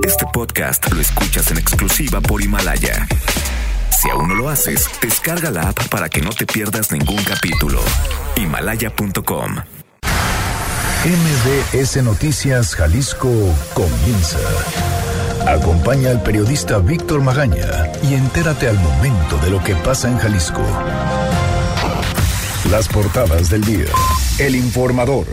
[0.00, 3.06] Este podcast lo escuchas en exclusiva por Himalaya.
[4.00, 7.80] Si aún no lo haces, descarga la app para que no te pierdas ningún capítulo.
[8.36, 9.56] Himalaya.com.
[11.04, 13.30] MBS Noticias Jalisco
[13.74, 14.38] comienza.
[15.46, 20.62] Acompaña al periodista Víctor Magaña y entérate al momento de lo que pasa en Jalisco.
[22.70, 23.86] Las portadas del día.
[24.38, 25.26] El informador.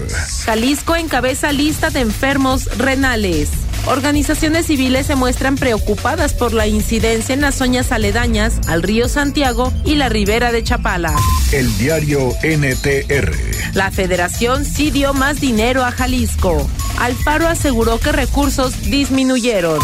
[0.46, 3.50] Jalisco encabeza lista de enfermos renales.
[3.88, 9.74] Organizaciones civiles se muestran preocupadas por la incidencia en las zonas aledañas al río Santiago
[9.84, 11.16] y la ribera de Chapala.
[11.52, 13.32] El diario NTR.
[13.74, 16.68] La federación sí dio más dinero a Jalisco.
[17.00, 19.80] Alfaro aseguró que recursos disminuyeron.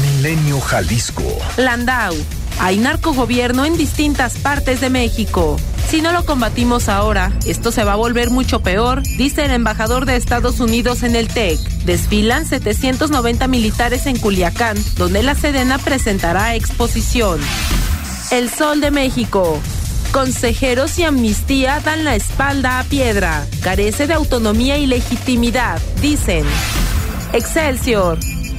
[0.00, 1.24] Milenio Jalisco.
[1.56, 2.14] Landau.
[2.58, 5.56] Hay narcogobierno en distintas partes de México.
[5.90, 10.06] Si no lo combatimos ahora, esto se va a volver mucho peor, dice el embajador
[10.06, 11.58] de Estados Unidos en el TEC.
[11.84, 17.40] Desfilan 790 militares en Culiacán, donde la Sedena presentará exposición.
[18.30, 19.58] El Sol de México.
[20.12, 23.44] Consejeros y amnistía dan la espalda a piedra.
[23.60, 26.44] Carece de autonomía y legitimidad, dicen.
[27.32, 28.16] Excelsior.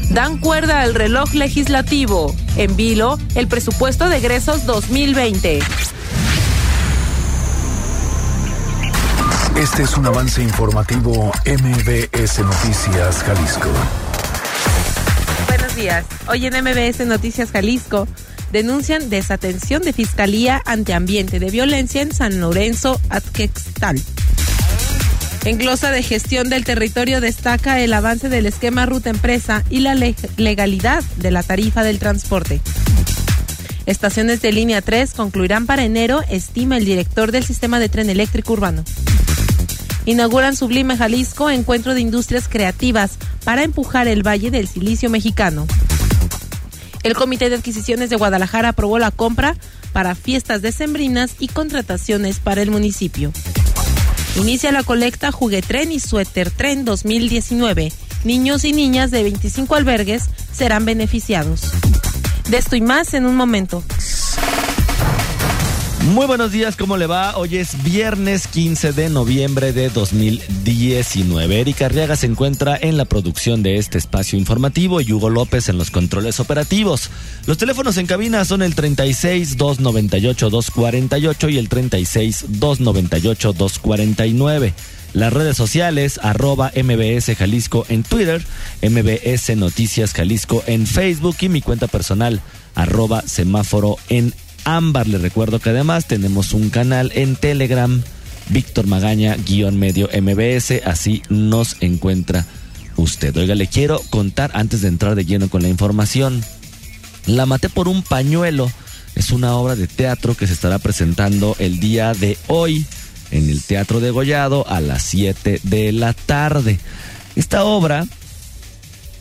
[0.09, 2.35] Dan cuerda al reloj legislativo.
[2.57, 5.61] En vilo, el presupuesto de egresos 2020.
[9.57, 13.69] Este es un avance informativo MBS Noticias Jalisco.
[15.47, 16.05] Buenos días.
[16.27, 18.07] Hoy en MBS Noticias Jalisco
[18.51, 24.01] denuncian desatención de Fiscalía ante ambiente de violencia en San Lorenzo, Atquextal.
[25.43, 29.95] En glosa de gestión del territorio destaca el avance del esquema ruta empresa y la
[29.95, 32.61] legalidad de la tarifa del transporte.
[33.85, 38.53] Estaciones de línea 3 concluirán para enero, estima el director del sistema de tren eléctrico
[38.53, 38.83] urbano.
[40.05, 45.67] Inauguran Sublime Jalisco, encuentro de industrias creativas para empujar el Valle del Silicio mexicano.
[47.03, 49.55] El Comité de Adquisiciones de Guadalajara aprobó la compra
[49.91, 53.31] para fiestas decembrinas y contrataciones para el municipio.
[54.35, 57.91] Inicia la colecta Juguetren y Suéter Tren 2019.
[58.23, 61.63] Niños y niñas de 25 albergues serán beneficiados.
[62.49, 63.83] De esto y más en un momento.
[66.03, 67.37] Muy buenos días, ¿cómo le va?
[67.37, 71.61] Hoy es viernes 15 de noviembre de 2019.
[71.61, 75.77] Erika Arriaga se encuentra en la producción de este espacio informativo y Hugo López en
[75.77, 77.11] los controles operativos.
[77.45, 84.73] Los teléfonos en cabina son el 36 298 248 y el 36 298 249.
[85.13, 88.41] Las redes sociales, arroba MBS Jalisco en Twitter,
[88.81, 92.41] MBS Noticias Jalisco en Facebook y mi cuenta personal,
[92.73, 94.33] arroba semáforo en
[94.65, 95.07] Ámbar.
[95.07, 98.01] Le recuerdo que además tenemos un canal en Telegram,
[98.49, 99.37] Víctor Magaña,
[99.71, 102.45] medio MBS, así nos encuentra
[102.97, 103.35] usted.
[103.37, 106.43] Oiga, le quiero contar antes de entrar de lleno con la información.
[107.25, 108.71] La maté por un pañuelo.
[109.15, 112.85] Es una obra de teatro que se estará presentando el día de hoy
[113.31, 116.79] en el Teatro de Gollado a las 7 de la tarde.
[117.35, 118.05] Esta obra,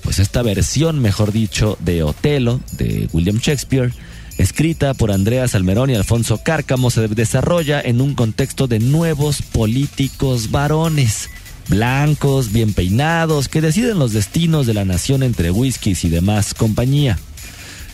[0.02, 3.92] pues esta versión, mejor dicho, de Otelo, de William Shakespeare,
[4.40, 10.50] escrita por Andrea Salmerón y Alfonso Cárcamo, se desarrolla en un contexto de nuevos políticos
[10.50, 11.28] varones,
[11.68, 17.18] blancos, bien peinados, que deciden los destinos de la nación entre whiskies y demás compañía.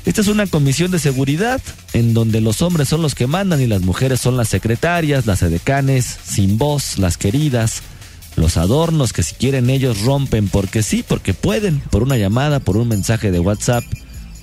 [0.04, 1.60] Esta es una comisión de seguridad
[1.92, 5.42] en donde los hombres son los que mandan y las mujeres son las secretarias, las
[5.42, 7.82] edecanes, sin voz, las queridas,
[8.36, 12.76] los adornos que si quieren ellos rompen porque sí, porque pueden, por una llamada, por
[12.76, 13.82] un mensaje de WhatsApp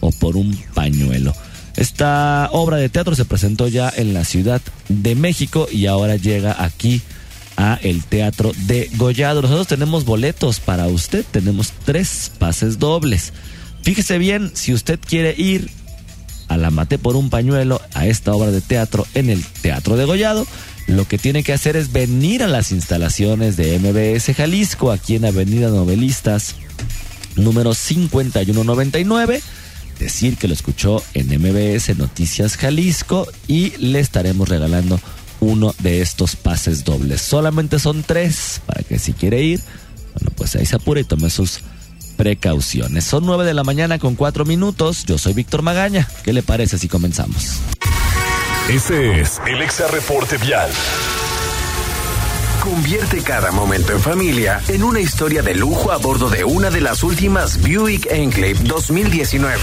[0.01, 1.33] o por un pañuelo.
[1.75, 6.63] Esta obra de teatro se presentó ya en la Ciudad de México y ahora llega
[6.63, 7.01] aquí
[7.57, 9.41] a el Teatro de Gollado.
[9.41, 13.33] Nosotros tenemos boletos para usted, tenemos tres pases dobles.
[13.81, 15.69] Fíjese bien, si usted quiere ir
[16.47, 20.05] a la Mate por un pañuelo a esta obra de teatro en el Teatro de
[20.05, 20.45] Gollado,
[20.87, 25.25] lo que tiene que hacer es venir a las instalaciones de MBS Jalisco, aquí en
[25.25, 26.55] Avenida Novelistas,
[27.35, 29.41] número 5199
[29.99, 34.99] decir que lo escuchó en MBS Noticias Jalisco y le estaremos regalando
[35.39, 37.21] uno de estos pases dobles.
[37.21, 39.61] Solamente son tres para que si quiere ir,
[40.15, 41.59] bueno, pues ahí se apure y tome sus
[42.17, 43.03] precauciones.
[43.03, 45.05] Son nueve de la mañana con cuatro minutos.
[45.05, 46.07] Yo soy Víctor Magaña.
[46.23, 47.57] ¿Qué le parece si comenzamos?
[48.69, 50.69] Ese es el Exa Reporte Vial.
[52.73, 56.81] Convierte cada momento en familia en una historia de lujo a bordo de una de
[56.81, 59.59] las últimas Buick Enclave 2019.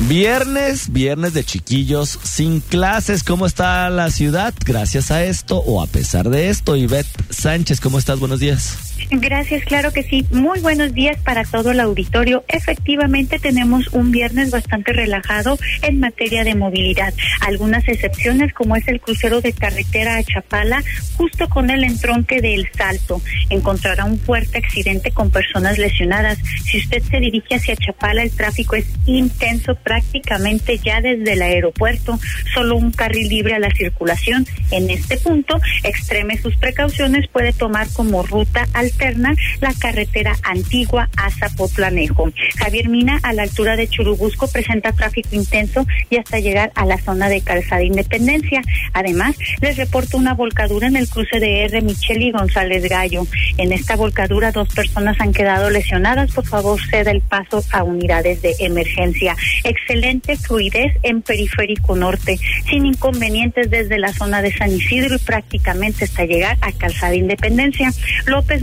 [0.00, 3.22] Viernes, viernes de chiquillos sin clases.
[3.22, 4.52] ¿Cómo está la ciudad?
[4.64, 6.74] Gracias a esto o a pesar de esto.
[6.74, 8.18] Ivette Sánchez, ¿cómo estás?
[8.18, 8.85] Buenos días.
[9.10, 10.26] Gracias, claro que sí.
[10.30, 12.44] Muy buenos días para todo el auditorio.
[12.48, 17.14] Efectivamente, tenemos un viernes bastante relajado en materia de movilidad.
[17.40, 20.82] Algunas excepciones, como es el crucero de carretera a Chapala,
[21.16, 23.22] justo con el entronque del Salto.
[23.48, 26.38] Encontrará un fuerte accidente con personas lesionadas.
[26.64, 32.18] Si usted se dirige hacia Chapala, el tráfico es intenso prácticamente ya desde el aeropuerto.
[32.54, 34.46] Solo un carril libre a la circulación.
[34.70, 41.08] En este punto, extreme sus precauciones, puede tomar como ruta al alterna la carretera antigua
[41.16, 42.32] a Zapotlanejo.
[42.56, 46.98] Javier Mina, a la altura de Churubusco, presenta tráfico intenso y hasta llegar a la
[46.98, 48.62] zona de Calzada Independencia.
[48.92, 51.82] Además, les reporto una volcadura en el cruce de R.
[51.82, 53.26] Michel y González Gallo.
[53.58, 56.32] En esta volcadura, dos personas han quedado lesionadas.
[56.32, 59.36] Por favor, ceda el paso a unidades de emergencia.
[59.64, 62.38] Excelente fluidez en periférico norte,
[62.68, 67.92] sin inconvenientes desde la zona de San Isidro y prácticamente hasta llegar a Calzada Independencia.
[68.26, 68.62] López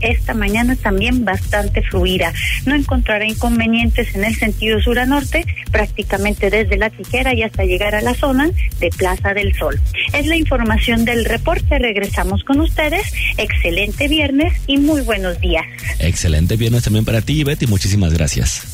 [0.00, 2.32] esta mañana también bastante fluida.
[2.66, 7.64] No encontrará inconvenientes en el sentido sur a norte, prácticamente desde la tijera y hasta
[7.64, 9.80] llegar a la zona de Plaza del Sol.
[10.12, 11.78] Es la información del reporte.
[11.78, 13.12] Regresamos con ustedes.
[13.36, 15.64] Excelente viernes y muy buenos días.
[15.98, 17.66] Excelente viernes también para ti, Betty.
[17.66, 18.73] Muchísimas gracias.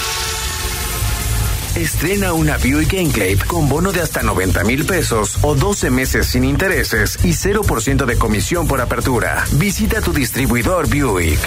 [1.75, 6.43] Estrena una Buick Enclave con bono de hasta 90 mil pesos o 12 meses sin
[6.43, 9.45] intereses y 0% de comisión por apertura.
[9.53, 11.39] Visita tu distribuidor Buick.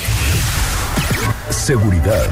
[1.50, 2.26] Seguridad.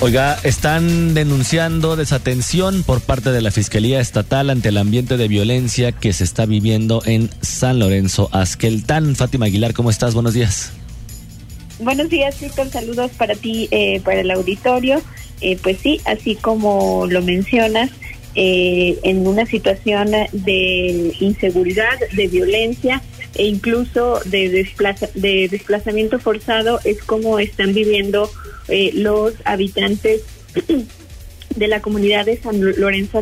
[0.00, 5.92] Oiga, están denunciando desatención por parte de la Fiscalía Estatal ante el ambiente de violencia
[5.92, 9.14] que se está viviendo en San Lorenzo Asqueltán.
[9.14, 10.14] Fátima Aguilar, ¿cómo estás?
[10.14, 10.72] Buenos días.
[11.78, 12.68] Buenos días, Víctor.
[12.70, 15.00] Saludos para ti, eh, para el auditorio.
[15.40, 17.90] Eh, pues sí, así como lo mencionas,
[18.34, 23.02] eh, en una situación de inseguridad, de violencia
[23.34, 24.66] e incluso de,
[25.14, 28.30] de desplazamiento forzado es como están viviendo
[28.68, 30.22] eh, los habitantes
[31.56, 33.20] de la comunidad de San Lorenzo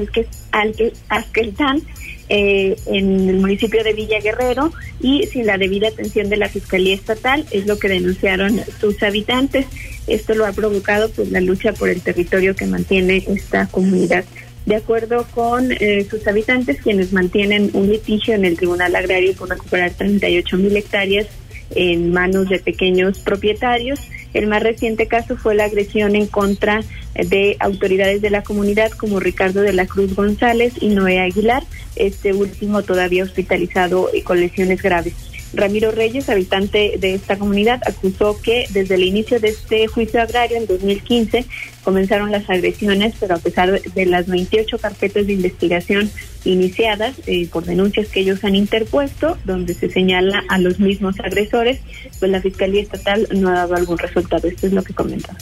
[1.08, 1.82] Alqueltán
[2.28, 6.94] eh, en el municipio de Villa Guerrero y sin la debida atención de la Fiscalía
[6.94, 9.66] Estatal, es lo que denunciaron sus habitantes.
[10.06, 14.24] Esto lo ha provocado pues la lucha por el territorio que mantiene esta comunidad.
[14.66, 19.48] De acuerdo con eh, sus habitantes, quienes mantienen un litigio en el Tribunal Agrario por
[19.48, 21.28] recuperar 38 mil hectáreas
[21.74, 24.00] en manos de pequeños propietarios,
[24.36, 26.80] el más reciente caso fue la agresión en contra
[27.14, 31.62] de autoridades de la comunidad como Ricardo de la Cruz González y Noé Aguilar,
[31.96, 35.14] este último todavía hospitalizado y con lesiones graves.
[35.54, 40.56] Ramiro Reyes, habitante de esta comunidad, acusó que desde el inicio de este juicio agrario
[40.56, 41.46] en 2015
[41.84, 46.10] comenzaron las agresiones, pero a pesar de las 28 carpetas de investigación
[46.44, 51.80] iniciadas eh, por denuncias que ellos han interpuesto, donde se señala a los mismos agresores,
[52.18, 54.48] pues la Fiscalía Estatal no ha dado algún resultado.
[54.48, 55.36] Esto es lo que comenta.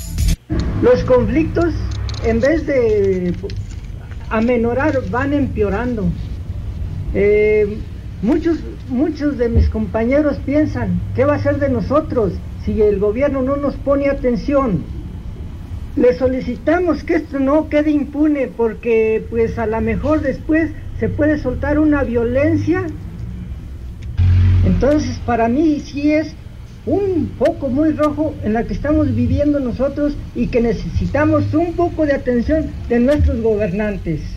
[0.83, 1.73] Los conflictos,
[2.25, 3.33] en vez de
[4.31, 6.11] amenorar, van empeorando.
[7.15, 7.79] Eh,
[8.25, 12.33] muchos muchos de mis compañeros piensan, ¿qué va a ser de nosotros
[12.65, 14.83] si el gobierno no nos pone atención?
[15.95, 21.39] Le solicitamos que esto no quede impune porque pues a lo mejor después se puede
[21.39, 22.87] soltar una violencia.
[24.65, 26.35] Entonces para mí sí es
[26.87, 32.07] un poco muy rojo en la que estamos viviendo nosotros y que necesitamos un poco
[32.07, 34.34] de atención de nuestros gobernantes.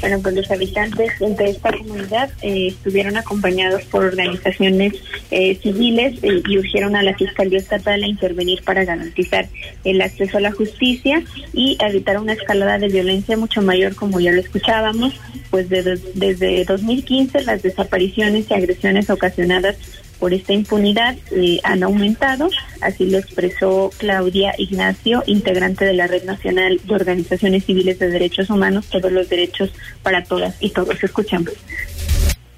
[0.00, 4.94] Bueno, pues los habitantes de esta comunidad eh, estuvieron acompañados por organizaciones
[5.30, 9.48] eh, civiles eh, y urgieron a la Fiscalía Estatal a intervenir para garantizar
[9.84, 14.32] el acceso a la justicia y evitar una escalada de violencia mucho mayor, como ya
[14.32, 15.14] lo escuchábamos,
[15.50, 19.76] pues desde 2015 las desapariciones y agresiones ocasionadas
[20.18, 22.48] por esta impunidad eh, han aumentado,
[22.80, 28.50] así lo expresó Claudia Ignacio, integrante de la Red Nacional de Organizaciones Civiles de Derechos
[28.50, 29.70] Humanos, todos los derechos
[30.02, 31.02] para todas y todos.
[31.02, 31.52] Escuchamos.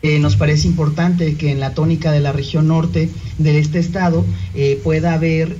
[0.02, 4.24] Eh, nos parece importante que en la tónica de la región norte de este estado
[4.54, 5.56] eh, pueda haber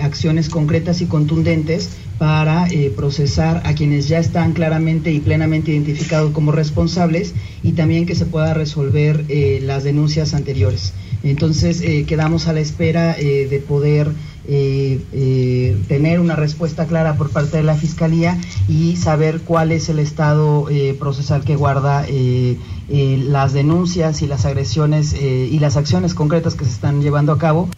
[0.00, 6.50] acciones concretas y contundentes para procesar a quienes ya están claramente y plenamente identificados como
[6.50, 9.24] responsables y también que se pueda resolver
[9.62, 10.92] las denuncias anteriores.
[11.24, 14.12] Entonces eh, quedamos a la espera eh, de poder
[14.46, 18.36] eh, eh, tener una respuesta clara por parte de la Fiscalía
[18.68, 22.04] y saber cuál es el estado eh, procesal que guarda
[22.86, 27.70] las denuncias y las agresiones y las acciones concretas que se están llevando a cabo.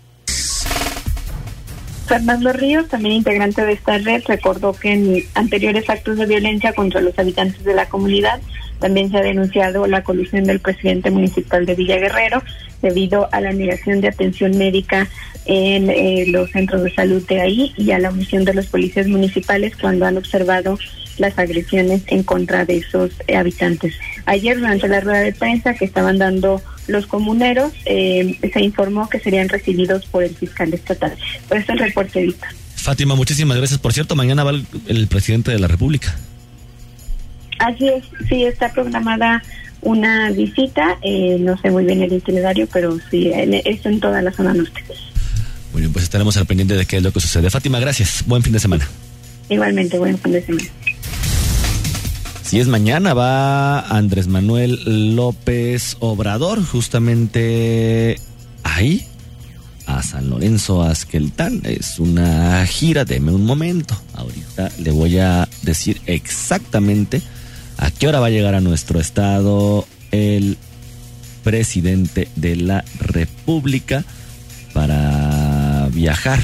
[2.07, 7.01] Fernando Ríos, también integrante de esta red, recordó que en anteriores actos de violencia contra
[7.01, 8.41] los habitantes de la comunidad
[8.79, 12.43] también se ha denunciado la colusión del presidente municipal de Villa Guerrero
[12.83, 15.09] debido a la negación de atención médica
[15.47, 19.07] en eh, los centros de salud de ahí y a la omisión de los policías
[19.07, 20.79] municipales cuando han observado
[21.19, 23.95] las agresiones en contra de esos habitantes.
[24.27, 29.19] Ayer durante la rueda de prensa que estaban dando los comuneros, eh, se informó que
[29.19, 31.17] serían recibidos por el fiscal estatal.
[31.49, 32.35] Por eso el reporte.
[32.77, 33.81] Fátima, muchísimas gracias.
[33.81, 34.53] Por cierto, mañana va
[34.87, 36.17] el presidente de la República.
[37.59, 39.43] Así es, sí, está programada
[39.83, 44.33] una visita, eh, no sé muy bien el itinerario, pero sí, es en toda la
[44.33, 44.83] zona norte.
[45.73, 47.51] Muy bien, pues estaremos al pendiente de qué es lo que sucede.
[47.51, 48.25] Fátima, gracias.
[48.27, 48.89] Buen fin de semana.
[49.49, 50.69] Igualmente, buen fin de semana.
[52.43, 58.21] Si es mañana, va Andrés Manuel López Obrador, justamente
[58.63, 59.05] ahí,
[59.87, 61.61] a San Lorenzo Asqueltán.
[61.65, 64.01] Es una gira, deme un momento.
[64.15, 67.21] Ahorita le voy a decir exactamente
[67.79, 70.57] a qué hora va a llegar a nuestro estado el
[71.45, 74.05] presidente de la República
[74.73, 76.41] para viajar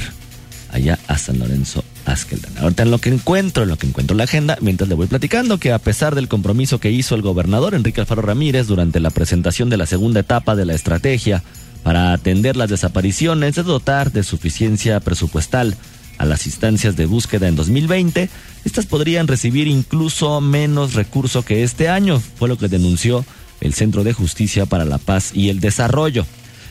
[0.71, 2.57] allá a San Lorenzo Askeldan.
[2.57, 5.57] Ahorita en lo que encuentro, en lo que encuentro la agenda, mientras le voy platicando
[5.57, 9.69] que a pesar del compromiso que hizo el gobernador Enrique Alfaro Ramírez durante la presentación
[9.69, 11.43] de la segunda etapa de la estrategia
[11.83, 15.75] para atender las desapariciones, de dotar de suficiencia presupuestal
[16.17, 18.29] a las instancias de búsqueda en 2020,
[18.65, 23.25] estas podrían recibir incluso menos recurso que este año, fue lo que denunció
[23.61, 26.25] el Centro de Justicia para la Paz y el Desarrollo.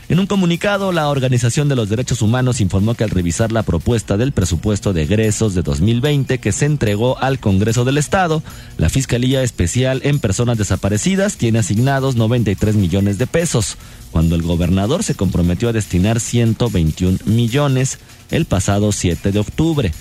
[0.08, 4.18] En un comunicado, la Organización de los Derechos Humanos informó que al revisar la propuesta
[4.18, 8.42] del presupuesto de egresos de 2020 que se entregó al Congreso del Estado,
[8.76, 13.78] la Fiscalía Especial en Personas Desaparecidas tiene asignados 93 millones de pesos,
[14.10, 17.98] cuando el gobernador se comprometió a destinar 121 millones
[18.32, 19.92] el pasado 7 de octubre.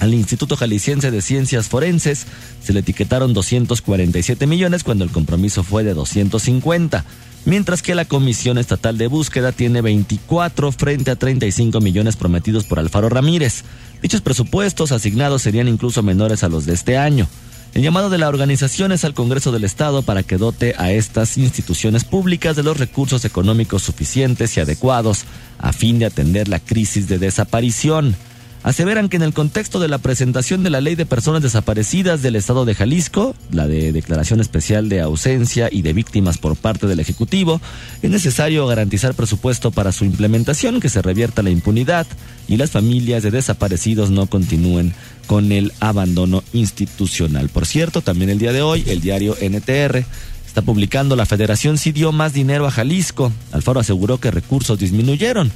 [0.00, 2.26] Al Instituto Jalisciense de Ciencias Forenses
[2.62, 7.04] se le etiquetaron 247 millones cuando el compromiso fue de 250,
[7.44, 12.80] mientras que la Comisión Estatal de Búsqueda tiene 24 frente a 35 millones prometidos por
[12.80, 13.64] Alfaro Ramírez.
[14.02, 17.28] Dichos presupuestos asignados serían incluso menores a los de este año.
[17.74, 21.36] El llamado de la organización es al Congreso del Estado para que dote a estas
[21.36, 25.24] instituciones públicas de los recursos económicos suficientes y adecuados
[25.58, 28.16] a fin de atender la crisis de desaparición
[28.64, 32.34] aseveran que en el contexto de la presentación de la Ley de Personas Desaparecidas del
[32.34, 36.98] Estado de Jalisco, la de declaración especial de ausencia y de víctimas por parte del
[36.98, 37.60] Ejecutivo,
[38.00, 42.06] es necesario garantizar presupuesto para su implementación, que se revierta la impunidad
[42.48, 44.94] y las familias de desaparecidos no continúen
[45.26, 47.50] con el abandono institucional.
[47.50, 50.06] Por cierto, también el día de hoy, el diario NTR
[50.54, 53.32] está publicando la Federación sí dio más dinero a Jalisco.
[53.50, 55.50] Alfaro aseguró que recursos disminuyeron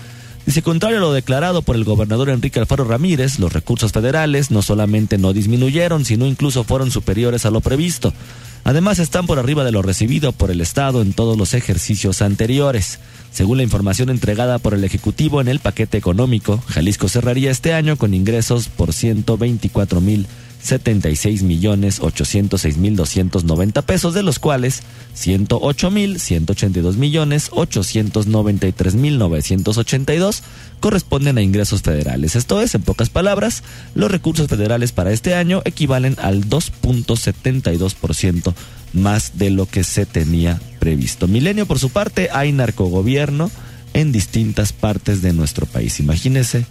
[0.44, 4.62] Dice, contrario a lo declarado por el gobernador Enrique Alfaro Ramírez, los recursos federales no
[4.62, 8.12] solamente no disminuyeron, sino incluso fueron superiores a lo previsto.
[8.64, 12.98] Además, están por arriba de lo recibido por el Estado en todos los ejercicios anteriores.
[13.30, 17.96] Según la información entregada por el Ejecutivo en el paquete económico, Jalisco cerraría este año
[17.96, 20.26] con ingresos por 124 mil
[20.62, 24.82] 76 millones 806 mil 290 pesos, de los cuales
[25.14, 30.42] 108 mil 182 millones 893 mil 982
[30.80, 32.36] corresponden a ingresos federales.
[32.36, 33.62] Esto es, en pocas palabras,
[33.94, 38.54] los recursos federales para este año equivalen al 2.72%
[38.92, 41.28] más de lo que se tenía previsto.
[41.28, 43.50] Milenio, por su parte, hay narcogobierno
[43.94, 46.00] en distintas partes de nuestro país.
[46.00, 46.66] Imagínese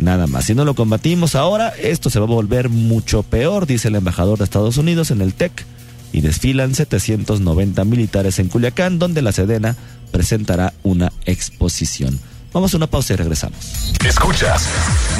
[0.00, 0.46] Nada más.
[0.46, 4.38] Si no lo combatimos ahora, esto se va a volver mucho peor, dice el embajador
[4.38, 5.64] de Estados Unidos en el TEC.
[6.12, 9.76] Y desfilan 790 militares en Culiacán, donde la Sedena
[10.10, 12.18] presentará una exposición.
[12.52, 13.58] Vamos a una pausa y regresamos.
[14.04, 14.66] Escuchas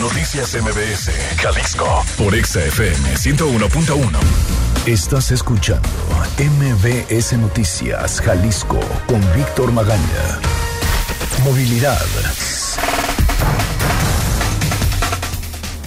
[0.00, 1.10] Noticias MBS,
[1.40, 4.18] Jalisco, por XFM 101.1.
[4.87, 5.88] Estás escuchando
[6.38, 10.40] MBS Noticias, Jalisco, con Víctor Magaña.
[11.44, 12.00] Movilidad.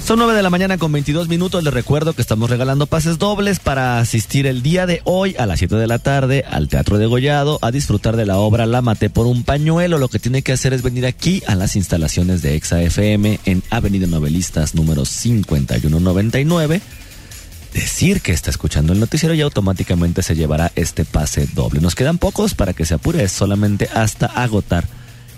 [0.06, 1.64] Son 9 de la mañana con 22 minutos.
[1.64, 5.60] Les recuerdo que estamos regalando pases dobles para asistir el día de hoy a las
[5.60, 9.10] 7 de la tarde al Teatro de Gollado a disfrutar de la obra La Maté
[9.10, 10.00] por un pañuelo.
[10.00, 13.64] Lo que tiene que hacer es venir aquí a las instalaciones de Exa FM en
[13.70, 16.82] Avenida Novelistas número 5199
[17.74, 21.80] decir que está escuchando el noticiero y automáticamente se llevará este pase doble.
[21.80, 24.86] Nos quedan pocos para que se apure, solamente hasta agotar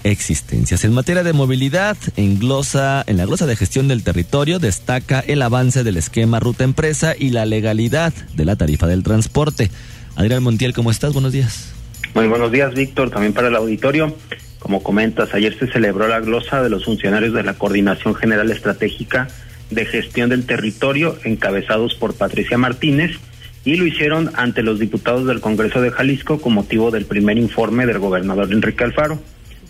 [0.06, 0.86] existencias.
[0.86, 5.42] En materia de movilidad, en, glosa, en la glosa de gestión del territorio destaca el
[5.42, 9.72] avance del esquema ruta empresa y la legalidad de la tarifa del transporte.
[10.16, 11.14] Adrián Montiel, ¿cómo estás?
[11.14, 11.74] Buenos días.
[12.14, 14.16] Muy buenos días, Víctor, también para el auditorio.
[14.60, 19.28] Como comentas, ayer se celebró la glosa de los funcionarios de la Coordinación General Estratégica
[19.72, 23.18] de Gestión del Territorio, encabezados por Patricia Martínez,
[23.64, 27.88] y lo hicieron ante los diputados del Congreso de Jalisco con motivo del primer informe
[27.88, 29.20] del gobernador Enrique Alfaro.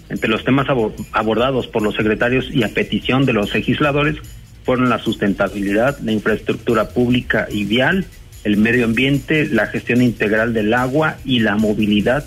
[0.09, 0.67] Entre los temas
[1.11, 4.17] abordados por los secretarios y a petición de los legisladores
[4.63, 8.05] fueron la sustentabilidad, la infraestructura pública y vial,
[8.43, 12.25] el medio ambiente, la gestión integral del agua y la movilidad.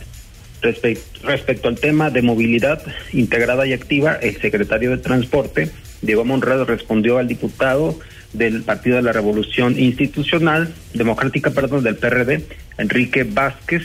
[1.23, 2.82] respecto al tema de movilidad
[3.12, 5.70] integrada y activa, el secretario de Transporte,
[6.02, 7.99] Diego Monrado, respondió al diputado
[8.32, 12.44] del Partido de la Revolución Institucional Democrática, perdón, del PRD,
[12.76, 13.82] Enrique Vázquez,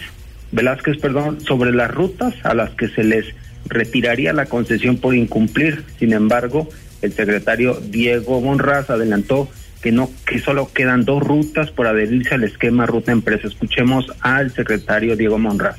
[0.52, 3.26] Velázquez, perdón, sobre las rutas a las que se les
[3.66, 5.84] retiraría la concesión por incumplir.
[6.00, 6.70] Sin embargo,
[7.02, 9.50] el secretario Diego Monraz adelantó
[9.82, 13.48] que no que solo quedan dos rutas por adherirse al esquema ruta empresa.
[13.48, 15.78] Escuchemos al secretario Diego Monraz.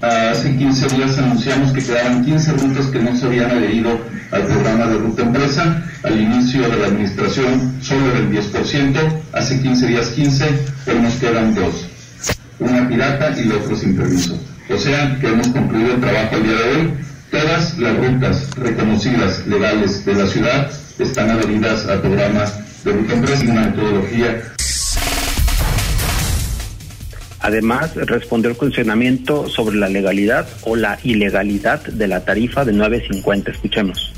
[0.00, 3.98] Hace 15 días anunciamos que quedaban 15 rutas que no se habían adherido
[4.30, 5.84] al programa de ruta empresa.
[6.04, 10.44] Al inicio de la administración solo era el 10%, hace 15 días 15,
[10.84, 11.88] pero nos quedan dos.
[12.60, 14.38] Una pirata y la otra sin permiso.
[14.70, 16.90] O sea que hemos concluido el trabajo el día de hoy.
[17.30, 22.44] Todas las rutas reconocidas legales de la ciudad están adheridas al programa
[22.84, 24.42] de ruta empresa y una metodología
[27.40, 33.52] Además, respondió el cuestionamiento sobre la legalidad o la ilegalidad de la tarifa de 9.50.
[33.52, 34.12] Escuchemos.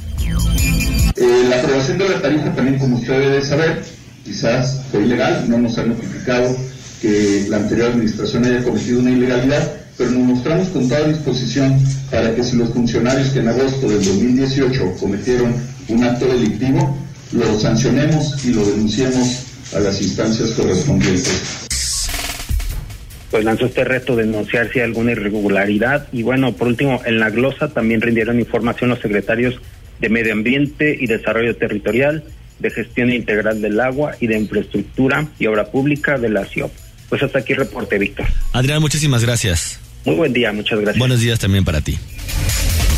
[1.16, 3.82] Eh, la aprobación de la tarifa también, como usted debe saber,
[4.24, 6.56] quizás fue ilegal, no nos han notificado
[7.02, 11.78] que la anterior administración haya cometido una ilegalidad, pero nos mostramos con toda disposición
[12.10, 15.54] para que si los funcionarios que en agosto del 2018 cometieron
[15.88, 16.96] un acto delictivo,
[17.32, 21.66] lo sancionemos y lo denunciemos a las instancias correspondientes
[23.30, 26.08] pues lanzó este reto de denunciar si hay alguna irregularidad.
[26.10, 29.60] Y bueno, por último, en la glosa también rindieron información los secretarios
[30.00, 32.24] de Medio Ambiente y Desarrollo Territorial,
[32.58, 36.72] de Gestión Integral del Agua y de Infraestructura y Obra Pública de la CIOP.
[37.08, 38.26] Pues hasta aquí reporte, Víctor.
[38.52, 39.78] Adrián, muchísimas gracias.
[40.04, 40.98] Muy buen día, muchas gracias.
[40.98, 41.98] Buenos días también para ti.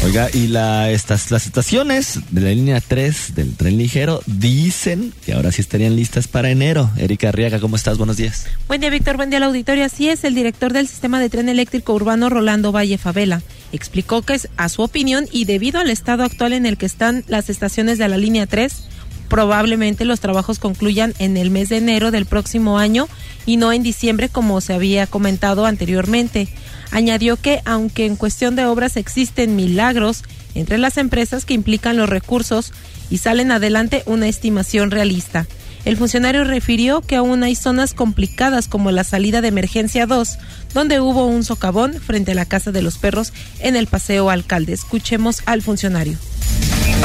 [0.04, 5.32] Oiga, y la, estas, las estaciones de la línea 3 del tren ligero dicen que
[5.32, 6.90] ahora sí estarían listas para enero.
[6.96, 7.98] Erika Arriaga, ¿cómo estás?
[7.98, 8.46] Buenos días.
[8.66, 9.16] Buen día, Víctor.
[9.16, 9.84] Buen día al auditorio.
[9.84, 14.34] Así es, el director del sistema de tren eléctrico urbano, Rolando Valle Favela, explicó que
[14.34, 17.98] es, a su opinión y debido al estado actual en el que están las estaciones
[17.98, 18.88] de la línea 3,
[19.28, 23.08] probablemente los trabajos concluyan en el mes de enero del próximo año
[23.46, 26.48] y no en diciembre como se había comentado anteriormente.
[26.90, 30.24] Añadió que aunque en cuestión de obras existen milagros
[30.54, 32.72] entre las empresas que implican los recursos
[33.10, 35.46] y salen adelante una estimación realista.
[35.84, 40.38] El funcionario refirió que aún hay zonas complicadas como la salida de emergencia 2,
[40.74, 44.72] donde hubo un socavón frente a la Casa de los Perros en el Paseo Alcalde.
[44.74, 46.16] Escuchemos al funcionario.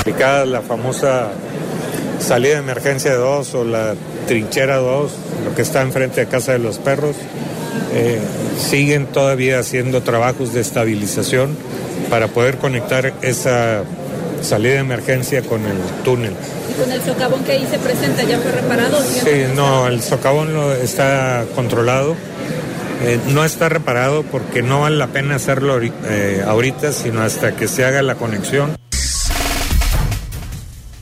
[0.06, 1.32] La famosa
[2.20, 3.96] salida de emergencia 2 o la
[4.28, 5.12] trinchera 2,
[5.46, 7.16] lo que está enfrente de Casa de los Perros.
[7.94, 8.20] Eh,
[8.60, 11.56] siguen todavía haciendo trabajos de estabilización
[12.10, 13.84] para poder conectar esa
[14.42, 16.34] salida de emergencia con el túnel.
[16.70, 19.02] ¿Y con el socavón que ahí se presenta ya fue reparado?
[19.02, 20.50] Sí, no, el socavón
[20.82, 22.16] está controlado.
[23.04, 27.68] Eh, no está reparado porque no vale la pena hacerlo eh, ahorita, sino hasta que
[27.68, 28.76] se haga la conexión.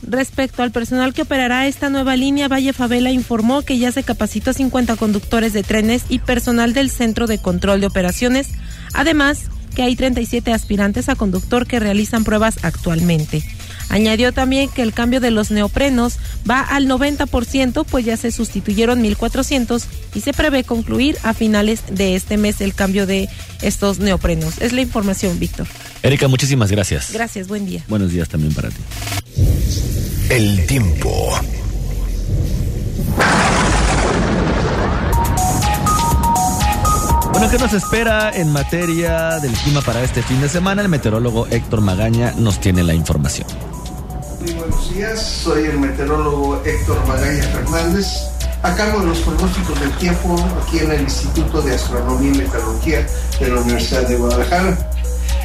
[0.02, 4.50] Respecto al personal que operará esta nueva línea, Valle Favela informó que ya se capacitó
[4.50, 8.48] a 50 conductores de trenes y personal del Centro de Control de Operaciones,
[8.92, 13.42] además que hay 37 aspirantes a conductor que realizan pruebas actualmente.
[13.88, 16.16] Añadió también que el cambio de los neoprenos
[16.48, 22.16] va al 90%, pues ya se sustituyeron 1.400 y se prevé concluir a finales de
[22.16, 23.28] este mes el cambio de
[23.62, 24.60] estos neoprenos.
[24.60, 25.66] Es la información, Víctor.
[26.06, 27.12] Erika, muchísimas gracias.
[27.12, 27.82] Gracias, buen día.
[27.88, 28.76] Buenos días también para ti.
[30.30, 31.32] El tiempo.
[37.32, 40.82] Bueno, ¿qué nos espera en materia del clima para este fin de semana?
[40.82, 43.48] El meteorólogo Héctor Magaña nos tiene la información.
[44.40, 48.06] Muy buenos días, soy el meteorólogo Héctor Magaña Fernández,
[48.62, 53.06] a cargo de los pronósticos del tiempo aquí en el Instituto de Astronomía y Meteorología
[53.40, 54.90] de la Universidad de Guadalajara.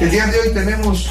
[0.02, 1.08] El día de hoy tenemos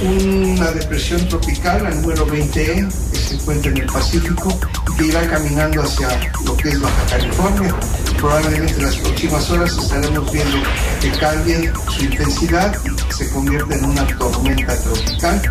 [0.00, 4.58] una depresión tropical, la número 20E, que se encuentra en el Pacífico
[4.90, 6.08] y que irá caminando hacia
[6.46, 7.74] lo que es Baja California.
[8.16, 10.56] Probablemente en las próximas horas estaremos viendo
[11.02, 15.42] que cambie su intensidad y se convierte en una tormenta tropical.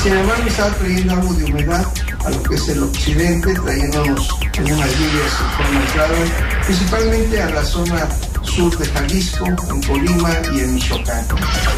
[0.00, 1.84] Sin embargo, está trayendo algo de humedad
[2.24, 7.50] a lo que es el occidente, trayéndonos en unas lluvias en forma clara, principalmente a
[7.50, 8.08] la zona
[8.46, 11.26] sur de Jalisco, en Colima y en Michoacán.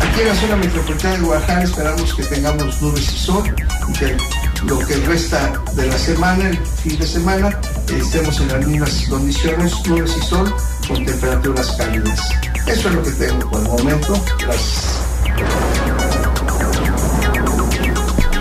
[0.01, 3.55] Aquí en la zona metropolitana de Guadalajara esperamos que tengamos nubes y sol
[3.89, 4.17] y que
[4.65, 9.87] lo que resta de la semana, el fin de semana, estemos en las mismas condiciones,
[9.87, 10.55] nubes y sol,
[10.87, 12.31] con temperaturas cálidas.
[12.67, 14.25] Eso es lo que tengo por el momento.
[14.41, 15.01] Gracias.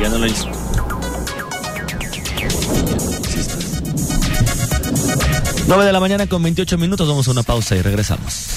[0.02, 0.57] Ya no lo hizo.
[5.68, 8.48] 9 de la mañana con 28 minutos, vamos a una pausa y regresamos.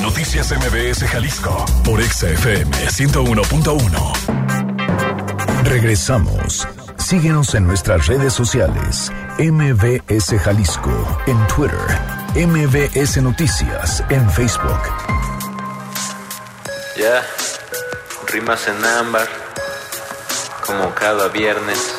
[0.00, 5.64] Noticias MBS Jalisco por XFM 101.1.
[5.64, 6.66] Regresamos.
[6.96, 9.12] Síguenos en nuestras redes sociales.
[9.38, 11.76] MBS Jalisco en Twitter.
[12.34, 14.80] MBS Noticias en Facebook.
[16.96, 17.22] Ya,
[18.28, 19.28] rimas en ámbar,
[20.66, 21.96] como cada viernes.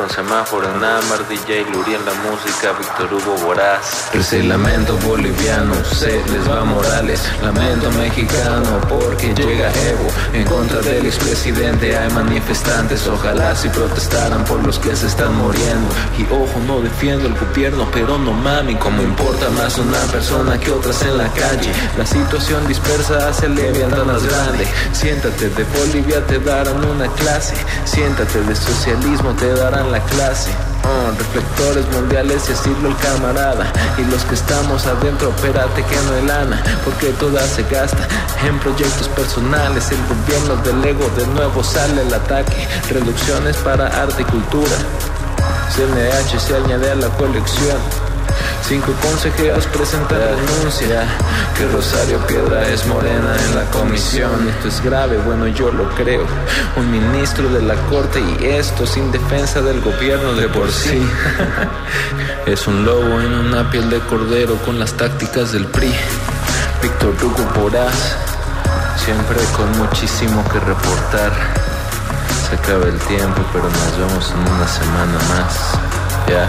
[0.00, 4.08] Con semáforo en ámbar, DJ Luri en la música, Víctor Hugo Voraz.
[4.14, 7.20] Ese lamento boliviano, se les va Morales.
[7.42, 10.08] Lamento mexicano, porque llega Evo.
[10.32, 13.06] En contra del expresidente hay manifestantes.
[13.06, 15.90] Ojalá si protestaran por los que se están muriendo.
[16.16, 20.70] Y ojo, no defiendo el gobierno, pero no mami, como importa más una persona que
[20.70, 21.72] otras en la calle.
[21.98, 24.66] La situación dispersa hace leviatán más grande.
[24.92, 27.54] Siéntate de Bolivia, te darán una clase.
[27.84, 30.50] Siéntate de socialismo, te darán la clase.
[30.84, 33.72] Oh, reflectores mundiales y así el camarada.
[33.98, 38.06] Y los que estamos adentro, espérate que no hay lana, porque toda se gasta
[38.46, 39.90] en proyectos personales.
[39.90, 42.68] El gobierno del ego de nuevo sale al ataque.
[42.90, 44.76] Reducciones para arte y cultura.
[45.74, 48.09] CNH se añade a la colección.
[48.62, 51.02] Cinco consejeros presentan denuncia
[51.56, 54.48] que Rosario Piedra es morena en la comisión.
[54.48, 56.24] Esto es grave, bueno yo lo creo.
[56.76, 61.02] Un ministro de la corte y esto sin defensa del gobierno de por sí.
[62.46, 65.92] es un lobo en una piel de cordero con las tácticas del PRI.
[66.82, 68.16] Víctor Hugo Voraz,
[68.96, 71.32] siempre con muchísimo que reportar.
[72.48, 75.78] Se acaba el tiempo, pero nos vemos en una semana más.
[76.28, 76.48] Ya.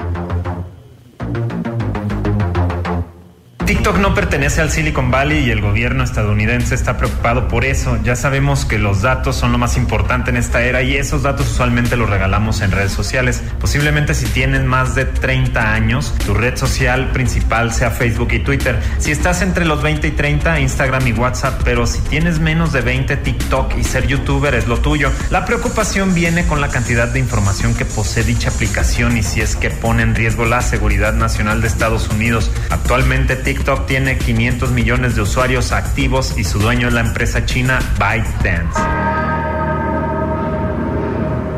[3.81, 7.97] TikTok no pertenece al Silicon Valley y el gobierno estadounidense está preocupado por eso.
[8.03, 11.49] Ya sabemos que los datos son lo más importante en esta era y esos datos
[11.49, 13.41] usualmente los regalamos en redes sociales.
[13.59, 18.79] Posiblemente si tienes más de 30 años, tu red social principal sea Facebook y Twitter.
[18.99, 22.81] Si estás entre los 20 y 30, Instagram y WhatsApp, pero si tienes menos de
[22.81, 25.09] 20, TikTok y ser youtuber es lo tuyo.
[25.31, 29.55] La preocupación viene con la cantidad de información que posee dicha aplicación y si es
[29.55, 32.51] que pone en riesgo la seguridad nacional de Estados Unidos.
[32.69, 37.79] Actualmente TikTok tiene 500 millones de usuarios activos y su dueño es la empresa china
[37.97, 39.10] ByteDance.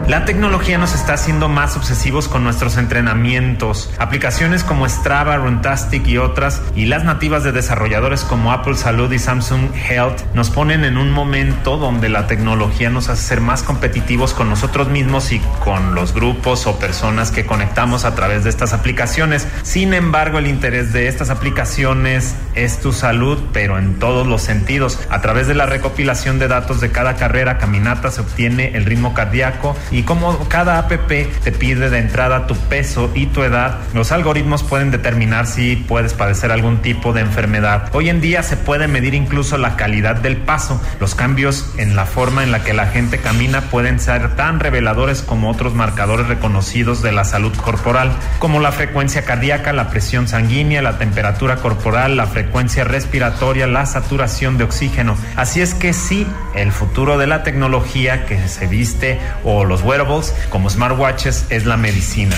[0.08, 3.90] La tecnología nos está haciendo más obsesivos con nuestros entrenamientos.
[4.00, 9.18] Aplicaciones como Strava, Runtastic y otras, y las nativas de desarrolladores como Apple Salud y
[9.18, 14.34] Samsung Health, nos ponen en un momento donde la tecnología nos hace ser más competitivos
[14.34, 18.74] con nosotros mismos y con los grupos o personas que conectamos a través de estas
[18.74, 19.48] aplicaciones.
[19.64, 25.00] Sin embargo, el interés de estas aplicaciones es tu salud, pero en todos los sentidos.
[25.10, 29.14] A través de la recopilación de datos de cada carrera, caminata, se obtiene el ritmo
[29.14, 34.12] cardíaco y como cada app te pide de entrada tu peso y tu edad, los
[34.12, 37.90] algoritmos pueden determinar si puedes padecer algún tipo de enfermedad.
[37.94, 40.82] Hoy en día se puede medir incluso la calidad del paso.
[41.00, 45.22] Los cambios en la forma en la que la gente camina pueden ser tan reveladores
[45.22, 50.82] como otros marcadores reconocidos de la salud corporal, como la frecuencia cardíaca, la presión sanguínea,
[50.82, 52.43] la temperatura corporal, la frecuencia
[52.84, 55.16] respiratoria, la saturación de oxígeno.
[55.36, 60.34] Así es que sí, el futuro de la tecnología que se viste o los wearables
[60.50, 62.36] como smartwatches es la medicina.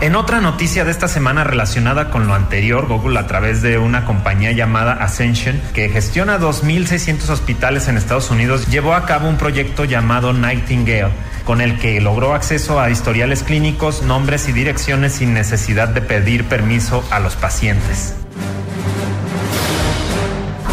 [0.00, 4.04] En otra noticia de esta semana relacionada con lo anterior, Google a través de una
[4.04, 9.84] compañía llamada Ascension, que gestiona 2.600 hospitales en Estados Unidos, llevó a cabo un proyecto
[9.84, 11.10] llamado Nightingale,
[11.44, 16.44] con el que logró acceso a historiales clínicos, nombres y direcciones sin necesidad de pedir
[16.44, 18.14] permiso a los pacientes.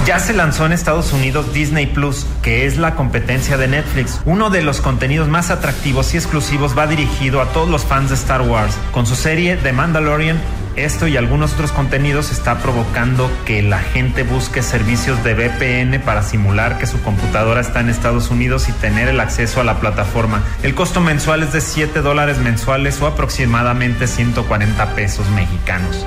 [0.06, 4.22] Ya se lanzó en Estados Unidos Disney Plus, que es la competencia de Netflix.
[4.26, 8.16] Uno de los contenidos más atractivos y exclusivos va dirigido a todos los fans de
[8.16, 8.78] Star Wars.
[8.92, 10.40] Con su serie The Mandalorian,
[10.76, 16.22] Esto y algunos otros contenidos está provocando que la gente busque servicios de VPN para
[16.22, 20.44] simular que su computadora está en Estados Unidos y tener el acceso a la plataforma.
[20.62, 26.06] El costo mensual es de 7 dólares mensuales o aproximadamente 140 pesos mexicanos.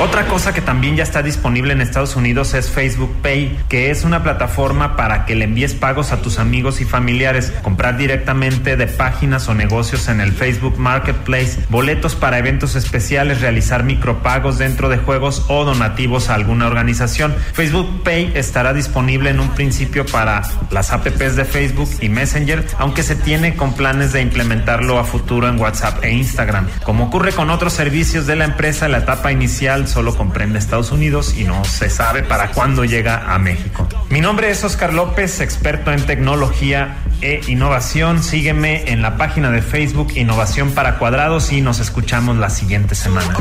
[0.00, 4.04] Otra cosa que también ya está disponible en Estados Unidos es Facebook Pay, que es
[4.04, 8.86] una plataforma para que le envíes pagos a tus amigos y familiares, comprar directamente de
[8.86, 14.98] páginas o negocios en el Facebook Marketplace, boletos para eventos especiales, realizar micropagos dentro de
[14.98, 17.34] juegos o donativos a alguna organización.
[17.52, 23.02] Facebook Pay estará disponible en un principio para las apps de Facebook y Messenger, aunque
[23.02, 26.68] se tiene con planes de implementarlo a futuro en WhatsApp e Instagram.
[26.84, 31.34] Como ocurre con otros servicios de la empresa, la etapa inicial solo comprende Estados Unidos
[31.36, 33.88] y no se sabe para cuándo llega a México.
[34.10, 38.22] Mi nombre es Oscar López, experto en tecnología e innovación.
[38.22, 43.34] Sígueme en la página de Facebook Innovación para Cuadrados y nos escuchamos la siguiente semana.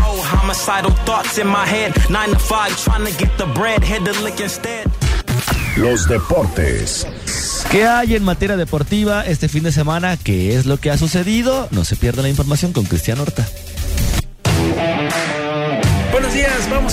[5.75, 7.05] Los deportes.
[7.69, 10.17] ¿Qué hay en materia deportiva este fin de semana?
[10.17, 11.67] ¿Qué es lo que ha sucedido?
[11.71, 13.45] No se pierda la información con Cristian Horta.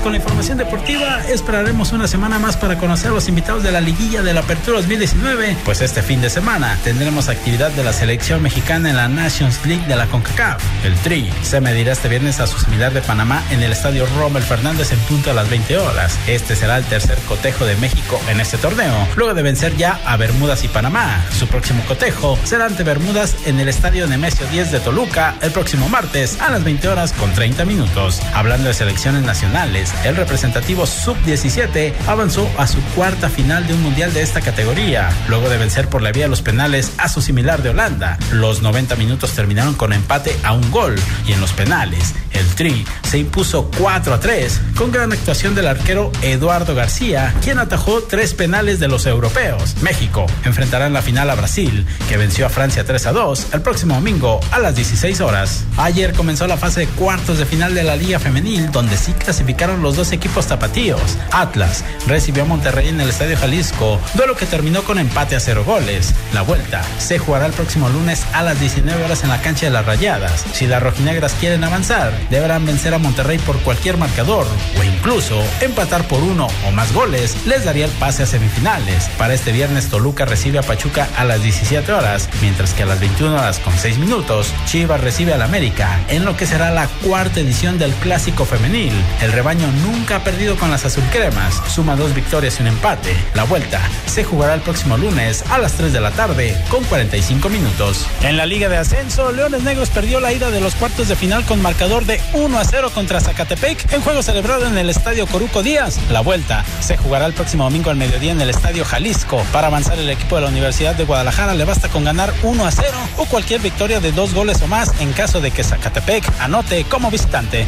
[0.05, 1.23] Con la información deportiva.
[1.31, 4.77] Esperaremos una semana más para conocer a los invitados de la liguilla de la Apertura
[4.77, 9.65] 2019, pues este fin de semana tendremos actividad de la selección mexicana en la Nations
[9.65, 10.63] League de la CONCACAF.
[10.85, 14.43] El Tri se medirá este viernes a su similar de Panamá en el estadio Rommel
[14.43, 16.19] Fernández en punto a las 20 horas.
[16.27, 20.19] Este será el tercer cotejo de México en este torneo, luego de vencer ya a
[20.19, 21.25] Bermudas y Panamá.
[21.31, 25.89] Su próximo cotejo será ante Bermudas en el estadio Nemesio 10 de Toluca el próximo
[25.89, 28.21] martes a las 20 horas con 30 minutos.
[28.35, 34.13] Hablando de selección nacionales, el representativo sub-17 avanzó a su cuarta final de un mundial
[34.13, 37.63] de esta categoría, luego de vencer por la vía de los penales a su similar
[37.63, 38.19] de Holanda.
[38.33, 40.95] Los 90 minutos terminaron con empate a un gol
[41.27, 45.69] y en los penales, el Tri se impuso 4 a 3 con gran actuación del
[45.69, 49.77] arquero Eduardo García, quien atajó tres penales de los europeos.
[49.83, 53.63] México enfrentará en la final a Brasil, que venció a Francia 3 a 2 el
[53.63, 55.65] próximo domingo a las 16 horas.
[55.77, 59.83] Ayer comenzó la fase de cuartos de final de la Liga Femenil, donde sí clasificaron
[59.85, 61.19] los dos equipos tapatíos.
[61.31, 65.63] Atlas recibió a Monterrey en el Estadio Jalisco, duelo que terminó con empate a cero
[65.65, 66.15] goles.
[66.33, 69.73] La vuelta se jugará el próximo lunes a las 19 horas en la cancha de
[69.73, 70.45] las Rayadas.
[70.53, 74.47] Si las rojinegras quieren avanzar, deberán vencer a Monterrey por cualquier marcador
[74.81, 79.09] o incluso empatar por uno o más goles les daría el pase a semifinales.
[79.19, 83.01] Para este viernes Toluca recibe a Pachuca a las 17 horas, mientras que a las
[83.01, 87.41] 21 horas con 6 minutos Chivas recibe al América en lo que será la cuarta
[87.41, 88.95] edición del Clásico Femenil.
[89.21, 93.17] El rebaño nunca ha perdido con las azulcremas, suma dos victorias y un empate.
[93.35, 97.49] La vuelta se jugará el próximo lunes a las 3 de la tarde con 45
[97.49, 98.07] minutos.
[98.23, 101.45] En la Liga de Ascenso, Leones Negros perdió la ida de los cuartos de final
[101.45, 105.63] con marcador de 1 a 0 contra Zacatepec en juego celebrado en el Estadio Coruco
[105.63, 105.99] Díaz.
[106.11, 109.45] La vuelta se jugará el próximo domingo al mediodía en el Estadio Jalisco.
[109.53, 112.71] Para avanzar el equipo de la Universidad de Guadalajara le basta con ganar 1 a
[112.71, 116.85] 0 o cualquier victoria de dos goles o más en caso de que Zacatepec anote
[116.85, 117.67] como visitante.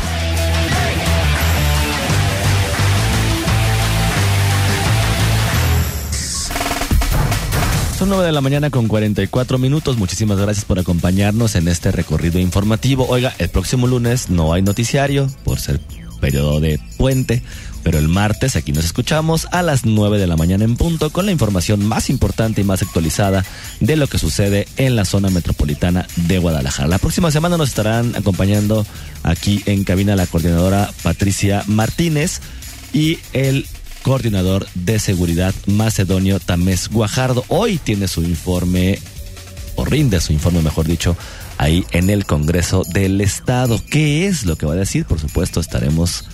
[7.98, 9.96] Son 9 de la mañana con 44 minutos.
[9.96, 13.06] Muchísimas gracias por acompañarnos en este recorrido informativo.
[13.08, 15.80] Oiga, el próximo lunes no hay noticiario por ser
[16.20, 17.42] periodo de puente,
[17.82, 21.24] pero el martes aquí nos escuchamos a las 9 de la mañana en punto con
[21.24, 23.46] la información más importante y más actualizada
[23.80, 26.88] de lo que sucede en la zona metropolitana de Guadalajara.
[26.88, 28.84] La próxima semana nos estarán acompañando
[29.22, 32.42] aquí en cabina la coordinadora Patricia Martínez
[32.92, 33.66] y el
[34.06, 37.44] coordinador de seguridad macedonio Tamés Guajardo.
[37.48, 39.00] Hoy tiene su informe,
[39.74, 41.16] o rinde su informe, mejor dicho,
[41.58, 43.82] ahí en el Congreso del Estado.
[43.90, 45.06] ¿Qué es lo que va a decir?
[45.06, 46.24] Por supuesto, estaremos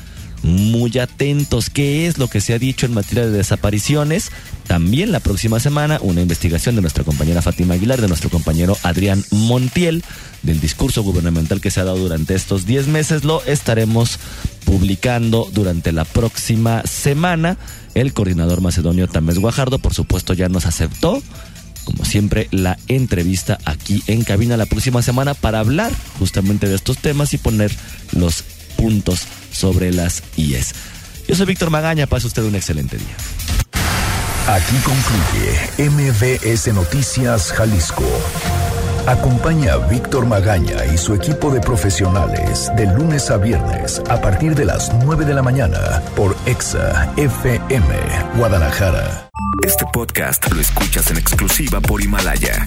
[0.42, 1.70] muy atentos.
[1.70, 4.30] ¿Qué es lo que se ha dicho en materia de desapariciones?
[4.66, 9.24] También la próxima semana una investigación de nuestra compañera Fátima Aguilar, de nuestro compañero Adrián
[9.30, 10.04] Montiel,
[10.42, 13.24] del discurso gubernamental que se ha dado durante estos 10 meses.
[13.24, 14.18] Lo estaremos
[14.64, 17.58] publicando durante la próxima semana.
[17.94, 21.22] El coordinador macedonio Tamés Guajardo, por supuesto, ya nos aceptó
[21.84, 26.98] como siempre, la entrevista aquí en cabina la próxima semana para hablar justamente de estos
[26.98, 27.72] temas y poner
[28.12, 30.74] los puntos sobre las IES.
[31.28, 33.16] Yo soy Víctor Magaña, pase usted un excelente día.
[34.48, 38.04] Aquí concluye MBS Noticias Jalisco.
[39.06, 44.54] Acompaña a Víctor Magaña y su equipo de profesionales de lunes a viernes a partir
[44.54, 47.94] de las 9 de la mañana por EXA FM
[48.36, 49.28] Guadalajara.
[49.64, 52.66] Este podcast lo escuchas en exclusiva por Himalaya.